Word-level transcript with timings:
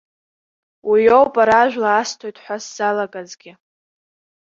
Уиоуп 0.89 1.33
ара 1.41 1.57
ажәла 1.61 1.91
асҭоит 2.01 2.37
ҳәа 2.43 2.57
сзалагазгьы. 2.63 3.51